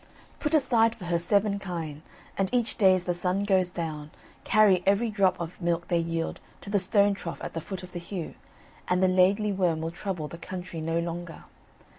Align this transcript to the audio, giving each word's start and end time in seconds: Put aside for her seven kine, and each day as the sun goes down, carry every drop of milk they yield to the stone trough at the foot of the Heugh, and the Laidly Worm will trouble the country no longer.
Put 0.39 0.55
aside 0.55 0.95
for 0.95 1.05
her 1.05 1.19
seven 1.19 1.59
kine, 1.59 2.01
and 2.35 2.49
each 2.51 2.75
day 2.79 2.95
as 2.95 3.03
the 3.03 3.13
sun 3.13 3.43
goes 3.43 3.69
down, 3.69 4.09
carry 4.43 4.81
every 4.83 5.11
drop 5.11 5.39
of 5.39 5.61
milk 5.61 5.89
they 5.89 5.99
yield 5.99 6.39
to 6.61 6.71
the 6.71 6.79
stone 6.79 7.13
trough 7.13 7.39
at 7.43 7.53
the 7.53 7.61
foot 7.61 7.83
of 7.83 7.91
the 7.91 7.99
Heugh, 7.99 8.33
and 8.87 9.03
the 9.03 9.07
Laidly 9.07 9.51
Worm 9.51 9.79
will 9.79 9.91
trouble 9.91 10.27
the 10.27 10.39
country 10.39 10.81
no 10.81 10.97
longer. 10.97 11.43